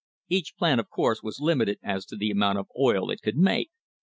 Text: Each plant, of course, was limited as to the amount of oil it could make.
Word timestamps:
Each 0.29 0.55
plant, 0.57 0.79
of 0.79 0.89
course, 0.89 1.21
was 1.21 1.39
limited 1.39 1.77
as 1.83 2.05
to 2.07 2.15
the 2.15 2.31
amount 2.31 2.57
of 2.57 2.67
oil 2.75 3.11
it 3.11 3.21
could 3.21 3.37
make. 3.37 3.69